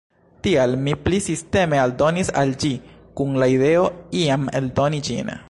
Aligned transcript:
Tial 0.45 0.71
mi 0.85 0.95
pli 1.01 1.19
sisteme 1.25 1.81
aldonis 1.83 2.33
al 2.43 2.55
ĝi, 2.65 2.73
kun 3.21 3.37
la 3.45 3.51
ideo 3.59 3.85
iam 4.25 4.49
eldoni 4.63 5.05
ĝin. 5.11 5.33